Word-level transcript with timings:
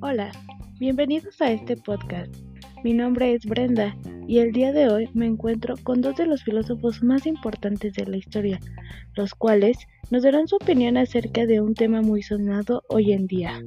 Hola, 0.00 0.32
bienvenidos 0.80 1.40
a 1.40 1.52
este 1.52 1.76
podcast. 1.76 2.34
Mi 2.82 2.92
nombre 2.92 3.32
es 3.34 3.44
Brenda 3.46 3.96
y 4.26 4.38
el 4.38 4.50
día 4.50 4.72
de 4.72 4.88
hoy 4.88 5.08
me 5.14 5.26
encuentro 5.26 5.76
con 5.82 6.00
dos 6.00 6.16
de 6.16 6.26
los 6.26 6.42
filósofos 6.42 7.02
más 7.04 7.26
importantes 7.26 7.94
de 7.94 8.06
la 8.06 8.16
historia, 8.16 8.58
los 9.14 9.34
cuales 9.34 9.78
nos 10.10 10.24
darán 10.24 10.48
su 10.48 10.56
opinión 10.56 10.96
acerca 10.96 11.46
de 11.46 11.60
un 11.60 11.74
tema 11.74 12.02
muy 12.02 12.22
sonado 12.22 12.82
hoy 12.88 13.12
en 13.12 13.28
día, 13.28 13.62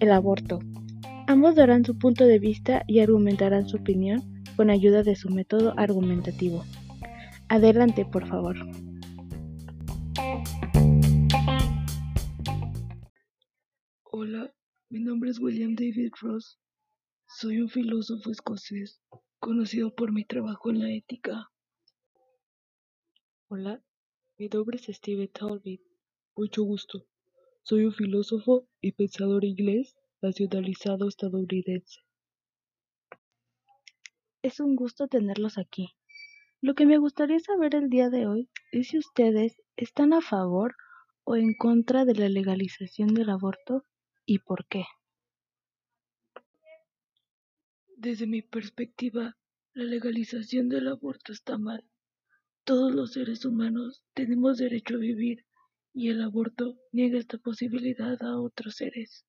el 0.00 0.10
aborto. 0.10 0.58
Ambos 1.28 1.54
darán 1.54 1.84
su 1.84 1.96
punto 1.98 2.24
de 2.24 2.40
vista 2.40 2.82
y 2.88 2.98
argumentarán 2.98 3.68
su 3.68 3.76
opinión 3.76 4.22
con 4.56 4.70
ayuda 4.70 5.04
de 5.04 5.14
su 5.14 5.30
método 5.30 5.72
argumentativo. 5.76 6.64
Adelante, 7.48 8.04
por 8.04 8.26
favor. 8.26 8.56
Mi 14.90 14.98
nombre 14.98 15.30
es 15.30 15.38
William 15.38 15.76
David 15.76 16.10
Ross. 16.20 16.58
Soy 17.28 17.60
un 17.60 17.68
filósofo 17.68 18.32
escocés, 18.32 19.00
conocido 19.38 19.94
por 19.94 20.10
mi 20.10 20.24
trabajo 20.24 20.68
en 20.68 20.80
la 20.80 20.90
ética. 20.90 21.48
Hola, 23.46 23.84
mi 24.36 24.48
nombre 24.48 24.78
es 24.78 24.96
Steve 24.96 25.28
Talbot. 25.28 25.80
Mucho 26.34 26.64
gusto. 26.64 27.06
Soy 27.62 27.84
un 27.84 27.92
filósofo 27.92 28.66
y 28.80 28.90
pensador 28.90 29.44
inglés 29.44 29.94
nacionalizado 30.22 31.06
estadounidense. 31.06 32.00
Es 34.42 34.58
un 34.58 34.74
gusto 34.74 35.06
tenerlos 35.06 35.56
aquí. 35.56 35.94
Lo 36.60 36.74
que 36.74 36.86
me 36.86 36.98
gustaría 36.98 37.38
saber 37.38 37.76
el 37.76 37.90
día 37.90 38.10
de 38.10 38.26
hoy 38.26 38.50
es 38.72 38.88
si 38.88 38.98
ustedes 38.98 39.62
están 39.76 40.12
a 40.14 40.20
favor 40.20 40.74
o 41.22 41.36
en 41.36 41.54
contra 41.54 42.04
de 42.04 42.16
la 42.16 42.28
legalización 42.28 43.14
del 43.14 43.30
aborto 43.30 43.84
y 44.30 44.38
por 44.38 44.64
qué. 44.66 44.84
Desde 47.96 48.28
mi 48.28 48.42
perspectiva, 48.42 49.36
la 49.74 49.82
legalización 49.82 50.68
del 50.68 50.86
aborto 50.86 51.32
está 51.32 51.58
mal. 51.58 51.84
Todos 52.62 52.94
los 52.94 53.14
seres 53.14 53.44
humanos 53.44 54.04
tenemos 54.14 54.58
derecho 54.58 54.94
a 54.94 54.98
vivir 54.98 55.46
y 55.92 56.10
el 56.10 56.22
aborto 56.22 56.78
niega 56.92 57.18
esta 57.18 57.38
posibilidad 57.38 58.22
a 58.22 58.40
otros 58.40 58.76
seres. 58.76 59.26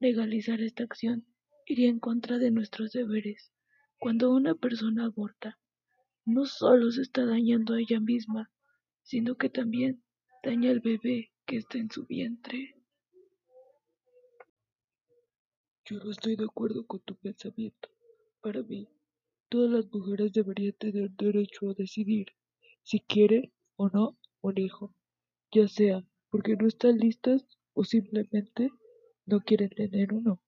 Legalizar 0.00 0.60
esta 0.60 0.82
acción 0.82 1.24
iría 1.64 1.88
en 1.88 2.00
contra 2.00 2.38
de 2.38 2.50
nuestros 2.50 2.90
deberes. 2.90 3.52
Cuando 4.00 4.34
una 4.34 4.56
persona 4.56 5.04
aborta, 5.04 5.60
no 6.24 6.46
solo 6.46 6.90
se 6.90 7.02
está 7.02 7.24
dañando 7.26 7.74
a 7.74 7.80
ella 7.80 8.00
misma, 8.00 8.50
sino 9.04 9.36
que 9.36 9.50
también 9.50 10.02
daña 10.42 10.72
al 10.72 10.80
bebé 10.80 11.30
que 11.46 11.58
está 11.58 11.78
en 11.78 11.92
su 11.92 12.06
vientre. 12.06 12.81
Yo 15.92 16.02
no 16.02 16.10
estoy 16.10 16.36
de 16.36 16.46
acuerdo 16.46 16.86
con 16.86 17.00
tu 17.00 17.14
pensamiento. 17.16 17.90
Para 18.40 18.62
mí, 18.62 18.88
todas 19.50 19.70
las 19.70 19.92
mujeres 19.92 20.32
deberían 20.32 20.72
tener 20.78 21.10
derecho 21.10 21.68
a 21.68 21.74
decidir 21.74 22.28
si 22.82 23.00
quieren 23.00 23.52
o 23.76 23.90
no 23.90 24.16
un 24.40 24.56
hijo, 24.56 24.94
ya 25.52 25.68
sea 25.68 26.02
porque 26.30 26.56
no 26.56 26.66
están 26.66 26.96
listas 26.96 27.46
o 27.74 27.84
simplemente 27.84 28.70
no 29.26 29.40
quieren 29.40 29.68
tener 29.68 30.14
uno. 30.14 30.40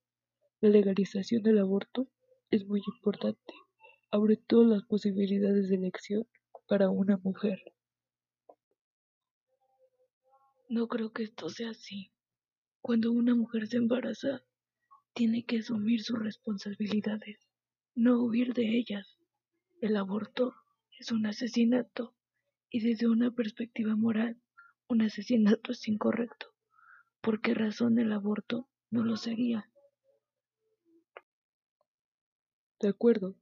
La 0.62 0.70
legalización 0.70 1.42
del 1.42 1.58
aborto 1.58 2.08
es 2.50 2.66
muy 2.66 2.80
importante. 2.96 3.52
Abre 4.10 4.38
todas 4.38 4.70
las 4.70 4.84
posibilidades 4.84 5.68
de 5.68 5.74
elección 5.74 6.26
para 6.66 6.88
una 6.88 7.18
mujer. 7.18 7.58
No 10.70 10.88
creo 10.88 11.12
que 11.12 11.24
esto 11.24 11.50
sea 11.50 11.68
así. 11.68 12.12
Cuando 12.80 13.12
una 13.12 13.34
mujer 13.34 13.66
se 13.66 13.76
embaraza, 13.76 14.42
tiene 15.14 15.44
que 15.44 15.58
asumir 15.58 16.02
sus 16.02 16.18
responsabilidades, 16.18 17.38
no 17.94 18.20
huir 18.20 18.52
de 18.52 18.76
ellas. 18.76 19.16
El 19.80 19.96
aborto 19.96 20.54
es 20.98 21.12
un 21.12 21.26
asesinato 21.26 22.14
y 22.68 22.80
desde 22.80 23.08
una 23.08 23.30
perspectiva 23.30 23.94
moral, 23.94 24.40
un 24.88 25.02
asesinato 25.02 25.70
es 25.70 25.86
incorrecto. 25.86 26.48
¿Por 27.20 27.40
qué 27.40 27.54
razón 27.54 27.98
el 27.98 28.12
aborto 28.12 28.68
no 28.90 29.04
lo 29.04 29.16
sería? 29.16 29.70
De 32.80 32.88
acuerdo, 32.88 33.36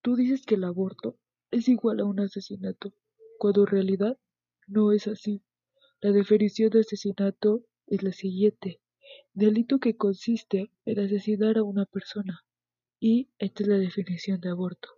tú 0.00 0.16
dices 0.16 0.46
que 0.46 0.54
el 0.54 0.64
aborto 0.64 1.18
es 1.50 1.68
igual 1.68 2.00
a 2.00 2.04
un 2.04 2.20
asesinato, 2.20 2.94
cuando 3.38 3.60
en 3.60 3.68
realidad 3.68 4.18
no 4.66 4.92
es 4.92 5.06
así. 5.06 5.42
La 6.00 6.10
definición 6.10 6.70
de 6.70 6.80
asesinato 6.80 7.64
es 7.86 8.02
la 8.02 8.12
siguiente 8.12 8.80
delito 9.32 9.78
que 9.78 9.96
consiste 9.96 10.70
en 10.84 11.00
asesinar 11.00 11.58
a 11.58 11.62
una 11.62 11.86
persona. 11.86 12.44
Y 13.00 13.30
esta 13.38 13.62
es 13.62 13.68
la 13.68 13.78
definición 13.78 14.40
de 14.40 14.50
aborto. 14.50 14.88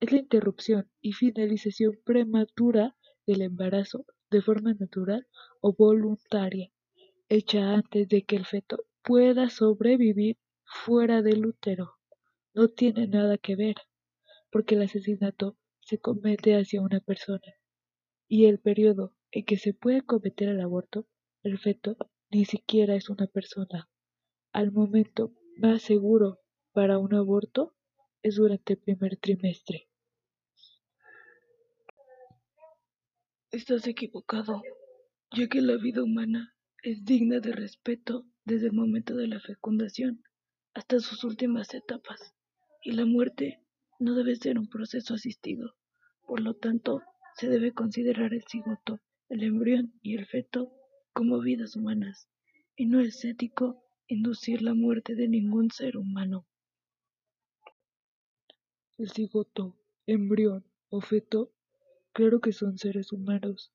Es 0.00 0.12
la 0.12 0.18
interrupción 0.18 0.90
y 1.00 1.12
finalización 1.12 1.98
prematura 2.04 2.96
del 3.26 3.42
embarazo 3.42 4.06
de 4.30 4.42
forma 4.42 4.74
natural 4.74 5.26
o 5.60 5.72
voluntaria, 5.72 6.70
hecha 7.28 7.74
antes 7.74 8.08
de 8.08 8.24
que 8.24 8.36
el 8.36 8.44
feto 8.44 8.84
pueda 9.02 9.50
sobrevivir 9.50 10.38
fuera 10.64 11.22
del 11.22 11.46
útero. 11.46 11.94
No 12.54 12.68
tiene 12.68 13.06
nada 13.06 13.38
que 13.38 13.56
ver, 13.56 13.76
porque 14.50 14.74
el 14.74 14.82
asesinato 14.82 15.56
se 15.80 15.98
comete 15.98 16.54
hacia 16.56 16.82
una 16.82 17.00
persona. 17.00 17.54
Y 18.28 18.44
el 18.44 18.58
periodo 18.58 19.14
en 19.30 19.44
que 19.44 19.56
se 19.56 19.72
puede 19.72 20.02
cometer 20.02 20.48
el 20.48 20.60
aborto, 20.60 21.06
el 21.42 21.58
feto 21.58 21.96
ni 22.30 22.44
siquiera 22.44 22.94
es 22.94 23.08
una 23.08 23.26
persona. 23.26 23.88
Al 24.52 24.72
momento 24.72 25.32
más 25.56 25.82
seguro 25.82 26.40
para 26.72 26.98
un 26.98 27.14
aborto 27.14 27.74
es 28.22 28.36
durante 28.36 28.74
el 28.74 28.78
primer 28.80 29.16
trimestre. 29.16 29.88
Estás 33.50 33.86
equivocado, 33.86 34.62
ya 35.34 35.48
que 35.48 35.62
la 35.62 35.76
vida 35.76 36.02
humana 36.02 36.54
es 36.82 37.04
digna 37.04 37.40
de 37.40 37.52
respeto 37.52 38.26
desde 38.44 38.66
el 38.66 38.72
momento 38.72 39.16
de 39.16 39.26
la 39.26 39.40
fecundación 39.40 40.22
hasta 40.74 41.00
sus 41.00 41.24
últimas 41.24 41.72
etapas, 41.74 42.34
y 42.82 42.92
la 42.92 43.04
muerte 43.04 43.64
no 43.98 44.14
debe 44.14 44.36
ser 44.36 44.58
un 44.58 44.68
proceso 44.68 45.14
asistido. 45.14 45.74
Por 46.26 46.40
lo 46.40 46.54
tanto, 46.54 47.02
se 47.36 47.48
debe 47.48 47.72
considerar 47.72 48.34
el 48.34 48.44
cigoto, 48.48 49.00
el 49.28 49.42
embrión 49.42 49.98
y 50.02 50.16
el 50.16 50.26
feto 50.26 50.77
como 51.18 51.40
vidas 51.40 51.74
humanas, 51.74 52.28
y 52.76 52.86
no 52.86 53.00
es 53.00 53.24
ético 53.24 53.82
inducir 54.06 54.62
la 54.62 54.72
muerte 54.72 55.16
de 55.16 55.26
ningún 55.26 55.68
ser 55.72 55.96
humano. 55.96 56.46
El 58.98 59.10
cigoto, 59.10 59.76
embrión 60.06 60.64
o 60.90 61.00
feto, 61.00 61.52
claro 62.12 62.40
que 62.40 62.52
son 62.52 62.78
seres 62.78 63.10
humanos, 63.10 63.72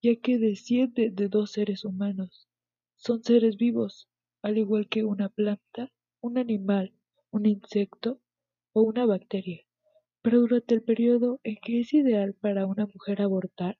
ya 0.00 0.16
que 0.16 0.38
descienden 0.38 1.14
de 1.14 1.28
dos 1.28 1.52
seres 1.52 1.84
humanos. 1.84 2.48
Son 2.96 3.22
seres 3.22 3.58
vivos, 3.58 4.08
al 4.40 4.56
igual 4.56 4.88
que 4.88 5.04
una 5.04 5.28
planta, 5.28 5.92
un 6.22 6.38
animal, 6.38 6.94
un 7.30 7.44
insecto 7.44 8.18
o 8.72 8.80
una 8.80 9.04
bacteria. 9.04 9.60
Pero 10.22 10.40
durante 10.40 10.76
el 10.76 10.82
periodo 10.82 11.38
en 11.44 11.56
que 11.56 11.80
es 11.80 11.92
ideal 11.92 12.32
para 12.32 12.64
una 12.64 12.86
mujer 12.86 13.20
abortar, 13.20 13.78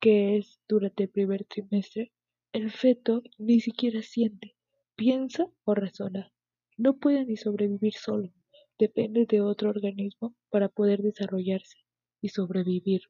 que 0.00 0.36
es 0.36 0.60
durante 0.66 1.04
el 1.04 1.10
primer 1.10 1.44
trimestre, 1.44 2.10
el 2.52 2.72
feto 2.72 3.22
ni 3.38 3.60
siquiera 3.60 4.02
siente, 4.02 4.56
piensa 4.96 5.46
o 5.64 5.74
razona. 5.74 6.32
No 6.76 6.98
puede 6.98 7.24
ni 7.24 7.36
sobrevivir 7.36 7.94
solo. 7.94 8.32
Depende 8.78 9.26
de 9.26 9.40
otro 9.40 9.70
organismo 9.70 10.34
para 10.48 10.68
poder 10.68 11.00
desarrollarse 11.00 11.78
y 12.20 12.30
sobrevivir. 12.30 13.02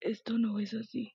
Esto 0.00 0.38
no 0.38 0.58
es 0.58 0.74
así. 0.74 1.14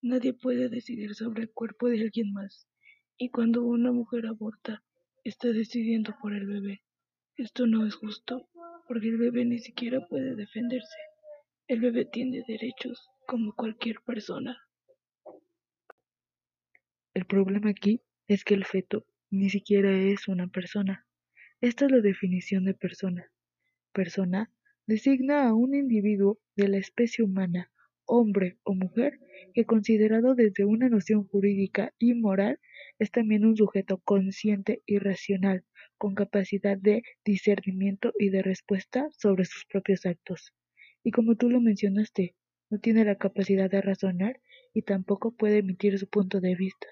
Nadie 0.00 0.32
puede 0.32 0.68
decidir 0.68 1.14
sobre 1.14 1.42
el 1.42 1.50
cuerpo 1.50 1.88
de 1.88 2.00
alguien 2.00 2.32
más. 2.32 2.68
Y 3.16 3.30
cuando 3.30 3.64
una 3.64 3.90
mujer 3.90 4.26
aborta, 4.26 4.84
está 5.24 5.48
decidiendo 5.48 6.14
por 6.20 6.34
el 6.34 6.46
bebé. 6.46 6.82
Esto 7.36 7.66
no 7.66 7.86
es 7.86 7.94
justo, 7.94 8.48
porque 8.86 9.08
el 9.08 9.16
bebé 9.16 9.44
ni 9.44 9.58
siquiera 9.58 10.06
puede 10.06 10.36
defenderse. 10.36 10.98
El 11.66 11.80
bebé 11.80 12.04
tiene 12.04 12.44
derechos 12.46 13.08
como 13.26 13.54
cualquier 13.54 13.96
persona. 14.04 14.58
El 17.14 17.26
problema 17.26 17.70
aquí 17.70 18.02
es 18.26 18.42
que 18.42 18.54
el 18.54 18.64
feto 18.64 19.06
ni 19.30 19.48
siquiera 19.48 19.96
es 19.96 20.26
una 20.26 20.48
persona. 20.48 21.06
Esta 21.60 21.86
es 21.86 21.92
la 21.92 22.00
definición 22.00 22.64
de 22.64 22.74
persona. 22.74 23.30
Persona 23.92 24.50
designa 24.88 25.46
a 25.46 25.54
un 25.54 25.76
individuo 25.76 26.40
de 26.56 26.66
la 26.66 26.78
especie 26.78 27.24
humana, 27.24 27.70
hombre 28.04 28.58
o 28.64 28.74
mujer, 28.74 29.20
que 29.54 29.64
considerado 29.64 30.34
desde 30.34 30.64
una 30.64 30.88
noción 30.88 31.24
jurídica 31.28 31.94
y 32.00 32.14
moral 32.14 32.58
es 32.98 33.12
también 33.12 33.44
un 33.44 33.56
sujeto 33.56 33.98
consciente 33.98 34.82
y 34.84 34.98
racional, 34.98 35.64
con 35.98 36.16
capacidad 36.16 36.76
de 36.76 37.04
discernimiento 37.24 38.12
y 38.18 38.30
de 38.30 38.42
respuesta 38.42 39.06
sobre 39.12 39.44
sus 39.44 39.64
propios 39.66 40.04
actos. 40.04 40.52
Y 41.04 41.12
como 41.12 41.36
tú 41.36 41.48
lo 41.48 41.60
mencionaste, 41.60 42.34
no 42.70 42.80
tiene 42.80 43.04
la 43.04 43.18
capacidad 43.18 43.70
de 43.70 43.82
razonar 43.82 44.40
y 44.72 44.82
tampoco 44.82 45.30
puede 45.30 45.58
emitir 45.58 45.96
su 45.96 46.08
punto 46.08 46.40
de 46.40 46.56
vista. 46.56 46.88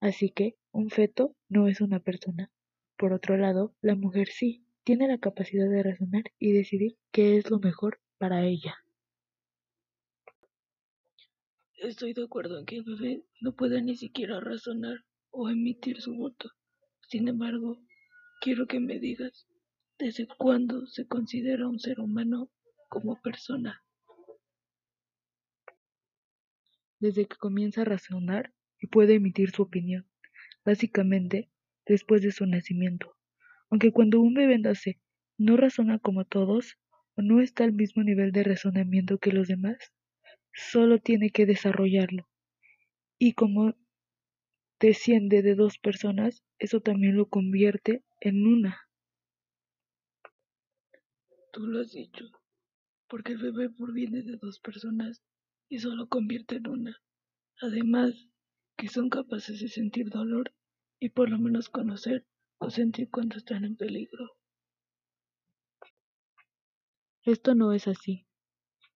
Así 0.00 0.30
que 0.30 0.56
un 0.70 0.90
feto 0.90 1.34
no 1.48 1.68
es 1.68 1.80
una 1.80 2.00
persona. 2.00 2.50
Por 2.96 3.12
otro 3.12 3.36
lado, 3.36 3.74
la 3.80 3.94
mujer 3.94 4.28
sí 4.28 4.64
tiene 4.84 5.08
la 5.08 5.18
capacidad 5.18 5.68
de 5.68 5.82
razonar 5.82 6.24
y 6.38 6.52
decidir 6.52 6.96
qué 7.12 7.36
es 7.36 7.50
lo 7.50 7.58
mejor 7.58 8.00
para 8.16 8.44
ella. 8.44 8.76
Estoy 11.74 12.12
de 12.12 12.24
acuerdo 12.24 12.58
en 12.58 12.66
que 12.66 12.76
el 12.76 12.84
bebé 12.84 13.24
no 13.40 13.54
pueda 13.54 13.80
ni 13.80 13.96
siquiera 13.96 14.40
razonar 14.40 15.04
o 15.30 15.48
emitir 15.48 16.00
su 16.00 16.14
voto. 16.14 16.50
Sin 17.08 17.28
embargo, 17.28 17.80
quiero 18.40 18.66
que 18.66 18.80
me 18.80 18.98
digas, 18.98 19.46
¿desde 19.98 20.26
cuándo 20.26 20.86
se 20.86 21.06
considera 21.06 21.68
un 21.68 21.78
ser 21.78 22.00
humano 22.00 22.50
como 22.88 23.20
persona? 23.20 23.84
Desde 26.98 27.26
que 27.26 27.36
comienza 27.36 27.82
a 27.82 27.84
razonar 27.84 28.52
y 28.80 28.86
puede 28.86 29.14
emitir 29.14 29.50
su 29.50 29.62
opinión, 29.62 30.06
básicamente 30.64 31.50
después 31.86 32.22
de 32.22 32.32
su 32.32 32.46
nacimiento. 32.46 33.16
Aunque 33.70 33.92
cuando 33.92 34.20
un 34.20 34.34
bebé 34.34 34.58
nace 34.58 35.00
no 35.36 35.56
razona 35.56 35.98
como 35.98 36.24
todos 36.24 36.78
o 37.14 37.22
no 37.22 37.40
está 37.40 37.64
al 37.64 37.72
mismo 37.72 38.02
nivel 38.02 38.32
de 38.32 38.44
razonamiento 38.44 39.18
que 39.18 39.32
los 39.32 39.48
demás, 39.48 39.76
solo 40.52 40.98
tiene 40.98 41.30
que 41.30 41.46
desarrollarlo. 41.46 42.28
Y 43.18 43.32
como 43.32 43.74
desciende 44.80 45.42
de 45.42 45.54
dos 45.54 45.78
personas, 45.78 46.44
eso 46.58 46.80
también 46.80 47.16
lo 47.16 47.28
convierte 47.28 48.04
en 48.20 48.46
una. 48.46 48.78
Tú 51.52 51.66
lo 51.66 51.80
has 51.80 51.92
dicho, 51.92 52.24
porque 53.08 53.32
el 53.32 53.38
bebé 53.38 53.70
proviene 53.70 54.22
de 54.22 54.36
dos 54.36 54.60
personas 54.60 55.22
y 55.68 55.78
solo 55.78 56.08
convierte 56.08 56.56
en 56.56 56.68
una. 56.68 56.96
Además, 57.60 58.28
que 58.78 58.88
son 58.88 59.10
capaces 59.10 59.60
de 59.60 59.68
sentir 59.68 60.08
dolor 60.08 60.54
y 61.00 61.08
por 61.08 61.28
lo 61.28 61.38
menos 61.38 61.68
conocer 61.68 62.24
o 62.58 62.70
sentir 62.70 63.10
cuando 63.10 63.36
están 63.36 63.64
en 63.64 63.76
peligro. 63.76 64.36
Esto 67.24 67.56
no 67.56 67.72
es 67.72 67.88
así. 67.88 68.28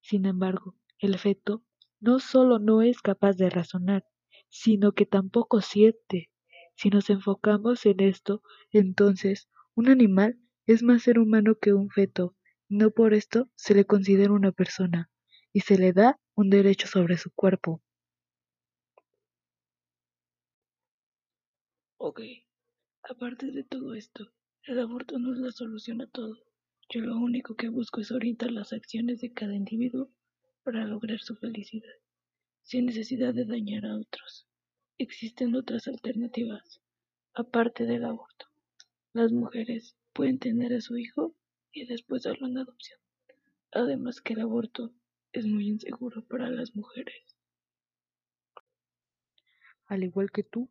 Sin 0.01 0.25
embargo, 0.25 0.77
el 1.01 1.19
feto 1.19 1.65
no 1.99 2.21
solo 2.21 2.61
no 2.61 2.81
es 2.81 3.03
capaz 3.03 3.37
de 3.37 3.51
razonar, 3.51 4.05
sino 4.49 4.93
que 4.93 5.05
tampoco 5.05 5.61
siente. 5.61 6.31
Si 6.77 6.89
nos 6.89 7.11
enfocamos 7.11 7.85
en 7.85 8.01
esto, 8.01 8.41
entonces 8.71 9.49
un 9.75 9.89
animal 9.89 10.39
es 10.67 10.85
más 10.85 11.03
ser 11.03 11.19
humano 11.19 11.57
que 11.61 11.73
un 11.73 11.91
feto, 11.91 12.37
no 12.69 12.93
por 12.93 13.15
esto 13.15 13.51
se 13.57 13.75
le 13.75 13.85
considera 13.85 14.33
una 14.33 14.53
persona, 14.53 15.11
y 15.53 15.61
se 15.61 15.77
le 15.77 15.93
da 15.93 16.21
un 16.37 16.51
derecho 16.51 16.87
sobre 16.87 17.19
su 17.19 17.33
cuerpo. 17.33 17.83
Ok, 22.05 22.21
aparte 23.05 23.53
de 23.53 23.63
todo 23.63 23.95
esto, 23.95 24.33
el 24.65 24.81
aborto 24.81 25.21
no 25.21 25.33
es 25.35 25.39
la 25.39 25.53
solución 25.53 26.01
a 26.01 26.09
todo. 26.09 26.37
Yo 26.89 27.01
lo 27.01 27.17
único 27.17 27.55
que 27.55 27.69
busco 27.69 28.01
es 28.01 28.11
orientar 28.11 28.51
las 28.51 28.73
acciones 28.73 29.21
de 29.21 29.33
cada 29.33 29.55
individuo 29.55 30.11
para 30.65 30.85
lograr 30.85 31.21
su 31.21 31.37
felicidad, 31.37 31.95
sin 32.63 32.87
necesidad 32.87 33.33
de 33.35 33.45
dañar 33.45 33.87
a 33.87 33.97
otros. 33.97 34.49
Existen 34.99 35.55
otras 35.55 35.87
alternativas, 35.87 36.83
aparte 37.35 37.87
del 37.87 38.05
aborto. 38.05 38.47
Las 39.13 39.31
mujeres 39.31 39.97
pueden 40.13 40.41
tener 40.41 40.73
a 40.73 40.81
su 40.81 40.99
hijo 40.99 41.37
y 41.71 41.87
después 41.87 42.25
darlo 42.25 42.49
en 42.49 42.59
adopción. 42.59 42.99
Además 43.71 44.21
que 44.21 44.33
el 44.33 44.41
aborto 44.41 44.93
es 45.31 45.47
muy 45.47 45.69
inseguro 45.69 46.27
para 46.27 46.51
las 46.51 46.75
mujeres. 46.75 47.37
Al 49.87 50.03
igual 50.03 50.33
que 50.33 50.43
tú, 50.43 50.69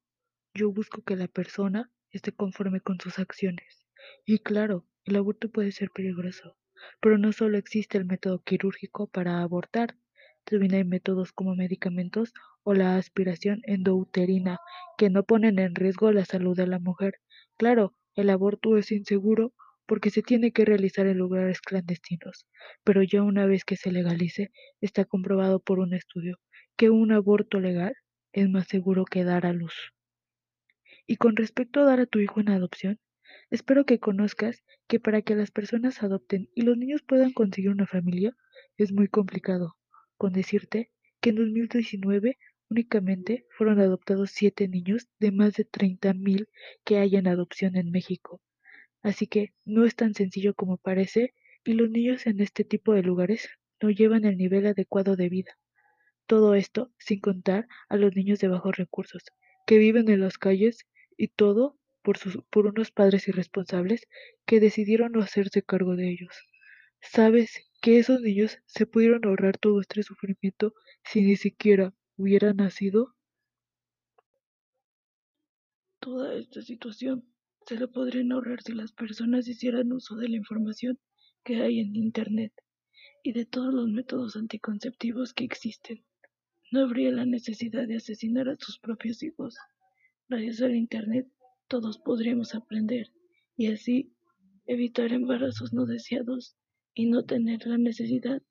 yo 0.53 0.71
busco 0.71 1.01
que 1.03 1.15
la 1.15 1.27
persona 1.27 1.91
esté 2.11 2.31
conforme 2.31 2.81
con 2.81 2.99
sus 2.99 3.19
acciones. 3.19 3.85
Y 4.25 4.39
claro, 4.39 4.85
el 5.05 5.15
aborto 5.15 5.49
puede 5.49 5.71
ser 5.71 5.91
peligroso, 5.91 6.57
pero 7.01 7.17
no 7.17 7.31
solo 7.31 7.57
existe 7.57 7.97
el 7.97 8.05
método 8.05 8.39
quirúrgico 8.43 9.07
para 9.07 9.41
abortar, 9.41 9.97
también 10.43 10.73
hay 10.73 10.83
métodos 10.83 11.31
como 11.33 11.55
medicamentos 11.55 12.33
o 12.63 12.73
la 12.73 12.97
aspiración 12.97 13.61
endouterina 13.63 14.57
que 14.97 15.09
no 15.09 15.23
ponen 15.23 15.59
en 15.59 15.75
riesgo 15.75 16.11
la 16.11 16.25
salud 16.25 16.55
de 16.55 16.67
la 16.67 16.79
mujer. 16.79 17.15
Claro, 17.57 17.95
el 18.15 18.29
aborto 18.29 18.77
es 18.77 18.91
inseguro 18.91 19.53
porque 19.85 20.09
se 20.09 20.21
tiene 20.21 20.51
que 20.51 20.65
realizar 20.65 21.07
en 21.07 21.17
lugares 21.17 21.61
clandestinos, 21.61 22.47
pero 22.83 23.03
ya 23.03 23.23
una 23.23 23.45
vez 23.45 23.65
que 23.65 23.77
se 23.77 23.91
legalice, 23.91 24.51
está 24.79 25.05
comprobado 25.05 25.59
por 25.59 25.79
un 25.79 25.93
estudio 25.93 26.37
que 26.77 26.89
un 26.89 27.11
aborto 27.11 27.59
legal 27.59 27.93
es 28.33 28.49
más 28.49 28.67
seguro 28.67 29.05
que 29.05 29.23
dar 29.23 29.45
a 29.45 29.53
luz. 29.53 29.91
Y 31.11 31.17
con 31.17 31.35
respecto 31.35 31.81
a 31.81 31.83
dar 31.83 31.99
a 31.99 32.05
tu 32.05 32.19
hijo 32.19 32.39
en 32.39 32.47
adopción, 32.47 32.97
espero 33.49 33.85
que 33.85 33.99
conozcas 33.99 34.63
que 34.87 35.01
para 35.01 35.21
que 35.21 35.35
las 35.35 35.51
personas 35.51 36.01
adopten 36.03 36.49
y 36.55 36.61
los 36.61 36.77
niños 36.77 37.01
puedan 37.01 37.33
conseguir 37.33 37.69
una 37.69 37.85
familia 37.85 38.33
es 38.77 38.93
muy 38.93 39.09
complicado, 39.09 39.75
con 40.15 40.31
decirte 40.31 40.89
que 41.19 41.31
en 41.31 41.35
2019 41.35 42.37
únicamente 42.69 43.45
fueron 43.57 43.81
adoptados 43.81 44.31
7 44.31 44.69
niños 44.69 45.09
de 45.19 45.33
más 45.33 45.55
de 45.55 45.65
30.000 45.65 46.47
que 46.85 46.99
hay 46.99 47.17
en 47.17 47.27
adopción 47.27 47.75
en 47.75 47.91
México. 47.91 48.39
Así 49.01 49.27
que 49.27 49.53
no 49.65 49.83
es 49.83 49.97
tan 49.97 50.13
sencillo 50.13 50.53
como 50.53 50.77
parece 50.77 51.33
y 51.65 51.73
los 51.73 51.89
niños 51.89 52.25
en 52.25 52.39
este 52.39 52.63
tipo 52.63 52.93
de 52.93 53.03
lugares 53.03 53.49
no 53.81 53.89
llevan 53.89 54.23
el 54.23 54.37
nivel 54.37 54.65
adecuado 54.65 55.17
de 55.17 55.27
vida. 55.27 55.57
Todo 56.25 56.55
esto 56.55 56.93
sin 56.99 57.19
contar 57.19 57.67
a 57.89 57.97
los 57.97 58.15
niños 58.15 58.39
de 58.39 58.47
bajos 58.47 58.77
recursos, 58.77 59.23
que 59.67 59.77
viven 59.77 60.09
en 60.09 60.21
las 60.21 60.37
calles 60.37 60.85
y 61.21 61.27
todo 61.27 61.77
por, 62.01 62.17
sus, 62.17 62.39
por 62.49 62.65
unos 62.65 62.89
padres 62.89 63.27
irresponsables 63.27 64.07
que 64.47 64.59
decidieron 64.59 65.11
no 65.11 65.21
hacerse 65.21 65.61
cargo 65.61 65.95
de 65.95 66.09
ellos. 66.09 66.35
¿Sabes 66.99 67.69
que 67.79 67.99
esos 67.99 68.21
niños 68.21 68.57
se 68.65 68.87
pudieron 68.87 69.23
ahorrar 69.25 69.59
todo 69.59 69.81
este 69.81 70.01
sufrimiento 70.01 70.73
si 71.03 71.21
ni 71.21 71.35
siquiera 71.35 71.93
hubieran 72.17 72.57
nacido? 72.57 73.13
Toda 75.99 76.33
esta 76.33 76.63
situación 76.63 77.31
se 77.67 77.77
la 77.77 77.85
podrían 77.85 78.31
ahorrar 78.31 78.63
si 78.63 78.73
las 78.73 78.91
personas 78.91 79.47
hicieran 79.47 79.93
uso 79.93 80.15
de 80.15 80.27
la 80.27 80.37
información 80.37 80.97
que 81.43 81.61
hay 81.61 81.81
en 81.81 81.95
Internet 81.95 82.51
y 83.21 83.33
de 83.33 83.45
todos 83.45 83.71
los 83.71 83.87
métodos 83.87 84.35
anticonceptivos 84.35 85.35
que 85.35 85.43
existen. 85.43 86.03
No 86.71 86.79
habría 86.81 87.11
la 87.11 87.27
necesidad 87.27 87.87
de 87.87 87.97
asesinar 87.97 88.49
a 88.49 88.57
sus 88.57 88.79
propios 88.79 89.21
hijos. 89.21 89.55
Gracias 90.31 90.61
al 90.61 90.77
Internet 90.77 91.27
todos 91.67 91.99
podríamos 91.99 92.55
aprender 92.55 93.07
y 93.57 93.69
así 93.69 94.15
evitar 94.65 95.11
embarazos 95.11 95.73
no 95.73 95.85
deseados 95.85 96.55
y 96.93 97.09
no 97.09 97.25
tener 97.25 97.67
la 97.67 97.77
necesidad 97.77 98.41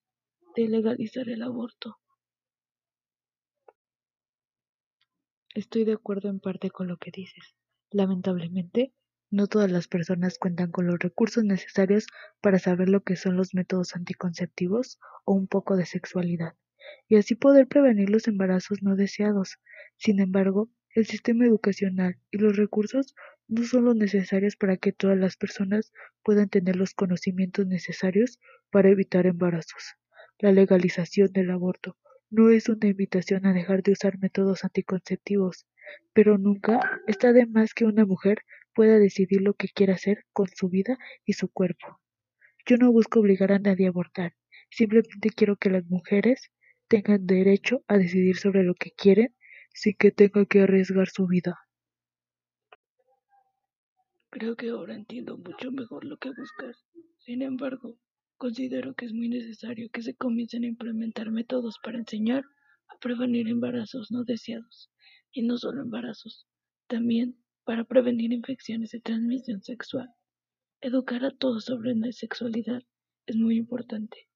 de 0.56 0.68
legalizar 0.68 1.30
el 1.30 1.42
aborto. 1.42 1.96
Estoy 5.54 5.84
de 5.84 5.94
acuerdo 5.94 6.28
en 6.28 6.38
parte 6.38 6.68
con 6.68 6.86
lo 6.86 6.98
que 6.98 7.12
dices. 7.12 7.56
Lamentablemente, 7.90 8.92
no 9.30 9.46
todas 9.46 9.72
las 9.72 9.88
personas 9.88 10.38
cuentan 10.38 10.70
con 10.70 10.86
los 10.86 10.98
recursos 10.98 11.44
necesarios 11.44 12.08
para 12.42 12.58
saber 12.58 12.90
lo 12.90 13.04
que 13.04 13.16
son 13.16 13.38
los 13.38 13.54
métodos 13.54 13.96
anticonceptivos 13.96 14.98
o 15.24 15.32
un 15.32 15.46
poco 15.46 15.76
de 15.76 15.86
sexualidad, 15.86 16.56
y 17.08 17.16
así 17.16 17.36
poder 17.36 17.68
prevenir 17.68 18.10
los 18.10 18.28
embarazos 18.28 18.82
no 18.82 18.96
deseados. 18.96 19.56
Sin 19.96 20.20
embargo, 20.20 20.68
el 20.94 21.06
sistema 21.06 21.46
educacional 21.46 22.18
y 22.30 22.38
los 22.38 22.56
recursos 22.56 23.14
no 23.48 23.64
son 23.64 23.84
los 23.84 23.96
necesarios 23.96 24.56
para 24.56 24.76
que 24.76 24.92
todas 24.92 25.16
las 25.18 25.36
personas 25.36 25.92
puedan 26.22 26.48
tener 26.48 26.76
los 26.76 26.94
conocimientos 26.94 27.66
necesarios 27.66 28.38
para 28.70 28.90
evitar 28.90 29.26
embarazos. 29.26 29.94
La 30.38 30.52
legalización 30.52 31.32
del 31.32 31.50
aborto 31.50 31.96
no 32.30 32.50
es 32.50 32.68
una 32.68 32.88
invitación 32.88 33.46
a 33.46 33.52
dejar 33.52 33.82
de 33.82 33.92
usar 33.92 34.18
métodos 34.18 34.64
anticonceptivos, 34.64 35.66
pero 36.12 36.38
nunca 36.38 37.00
está 37.06 37.32
de 37.32 37.46
más 37.46 37.74
que 37.74 37.84
una 37.84 38.06
mujer 38.06 38.38
pueda 38.74 38.98
decidir 38.98 39.42
lo 39.42 39.54
que 39.54 39.68
quiere 39.68 39.92
hacer 39.92 40.24
con 40.32 40.48
su 40.48 40.68
vida 40.68 40.96
y 41.24 41.34
su 41.34 41.48
cuerpo. 41.48 42.00
Yo 42.66 42.76
no 42.76 42.92
busco 42.92 43.20
obligar 43.20 43.52
a 43.52 43.58
nadie 43.58 43.86
a 43.86 43.90
abortar, 43.90 44.34
simplemente 44.70 45.30
quiero 45.30 45.56
que 45.56 45.70
las 45.70 45.84
mujeres 45.86 46.50
tengan 46.88 47.26
derecho 47.26 47.84
a 47.88 47.98
decidir 47.98 48.36
sobre 48.36 48.62
lo 48.62 48.74
que 48.74 48.92
quieren 48.92 49.34
sin 49.72 49.94
que 49.98 50.10
tenga 50.10 50.44
que 50.44 50.60
arriesgar 50.60 51.08
su 51.08 51.26
vida. 51.26 51.58
Creo 54.30 54.54
que 54.54 54.70
ahora 54.70 54.94
entiendo 54.94 55.36
mucho 55.38 55.72
mejor 55.72 56.04
lo 56.04 56.16
que 56.18 56.30
buscas. 56.30 56.84
Sin 57.18 57.42
embargo, 57.42 57.98
considero 58.36 58.94
que 58.94 59.06
es 59.06 59.12
muy 59.12 59.28
necesario 59.28 59.90
que 59.90 60.02
se 60.02 60.14
comiencen 60.14 60.64
a 60.64 60.68
implementar 60.68 61.30
métodos 61.30 61.78
para 61.82 61.98
enseñar 61.98 62.44
a 62.88 62.98
prevenir 62.98 63.48
embarazos 63.48 64.10
no 64.10 64.24
deseados, 64.24 64.90
y 65.32 65.42
no 65.42 65.58
solo 65.58 65.82
embarazos, 65.82 66.46
también 66.86 67.36
para 67.64 67.84
prevenir 67.84 68.32
infecciones 68.32 68.90
de 68.90 69.00
transmisión 69.00 69.62
sexual. 69.62 70.08
Educar 70.80 71.24
a 71.24 71.30
todos 71.30 71.64
sobre 71.64 71.94
la 71.94 72.10
sexualidad 72.12 72.82
es 73.26 73.36
muy 73.36 73.56
importante, 73.56 74.28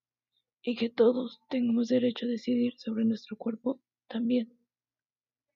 y 0.62 0.76
que 0.76 0.90
todos 0.90 1.40
tengamos 1.48 1.88
derecho 1.88 2.26
a 2.26 2.28
decidir 2.28 2.74
sobre 2.78 3.04
nuestro 3.04 3.36
cuerpo 3.36 3.80
también. 4.08 4.52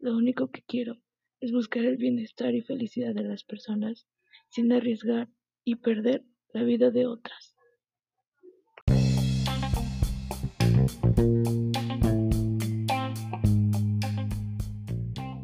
Lo 0.01 0.17
único 0.17 0.49
que 0.49 0.63
quiero 0.63 0.97
es 1.41 1.51
buscar 1.51 1.85
el 1.85 1.97
bienestar 1.97 2.55
y 2.55 2.63
felicidad 2.63 3.15
de 3.15 3.25
las 3.25 3.43
personas 3.43 4.07
sin 4.49 4.73
arriesgar 4.73 5.29
y 5.65 5.75
perder 5.75 6.23
la 6.53 6.63
vida 6.63 6.93
de 6.93 7.07
otras. 7.07 7.57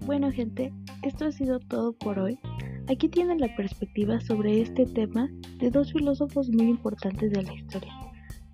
Bueno 0.07 0.31
gente, 0.31 0.73
esto 1.03 1.25
ha 1.25 1.33
sido 1.33 1.59
todo 1.59 1.93
por 1.93 2.21
hoy. 2.21 2.39
Aquí 2.89 3.09
tienen 3.09 3.41
la 3.41 3.57
perspectiva 3.57 4.21
sobre 4.21 4.61
este 4.61 4.87
tema 4.87 5.29
de 5.59 5.71
dos 5.73 5.93
filósofos 5.93 6.49
muy 6.51 6.69
importantes 6.69 7.33
de 7.33 7.43
la 7.43 7.55
historia. 7.55 7.93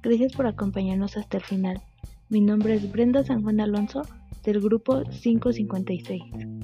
Gracias 0.03 0.33
por 0.33 0.47
acompañarnos 0.47 1.19
hasta 1.19 1.37
el 1.37 1.45
final. 1.45 1.83
Mi 2.31 2.41
nombre 2.41 2.75
es 2.75 2.91
Brenda 2.91 3.23
San 3.23 3.43
Juan 3.43 3.61
Alonso 3.61 4.03
del 4.43 4.61
grupo 4.61 5.03
556. 5.05 6.60